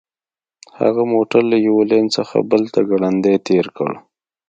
هغه 0.79 1.03
موټر 1.13 1.41
له 1.51 1.57
یوه 1.67 1.83
لین 1.91 2.05
څخه 2.17 2.37
بل 2.51 2.63
ته 2.73 2.79
ګړندی 2.89 3.35
تیر 3.47 3.65
کړ 3.77 3.91